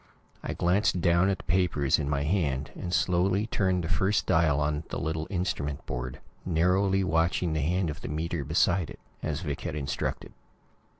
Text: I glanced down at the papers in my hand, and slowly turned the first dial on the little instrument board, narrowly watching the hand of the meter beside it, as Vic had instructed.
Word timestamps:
I 0.41 0.53
glanced 0.55 0.99
down 0.99 1.29
at 1.29 1.37
the 1.37 1.43
papers 1.43 1.99
in 1.99 2.09
my 2.09 2.23
hand, 2.23 2.71
and 2.73 2.91
slowly 2.91 3.45
turned 3.45 3.83
the 3.83 3.87
first 3.87 4.25
dial 4.25 4.59
on 4.59 4.83
the 4.89 4.99
little 4.99 5.27
instrument 5.29 5.85
board, 5.85 6.19
narrowly 6.43 7.03
watching 7.03 7.53
the 7.53 7.61
hand 7.61 7.91
of 7.91 8.01
the 8.01 8.07
meter 8.07 8.43
beside 8.43 8.89
it, 8.89 8.99
as 9.21 9.41
Vic 9.41 9.61
had 9.61 9.75
instructed. 9.75 10.33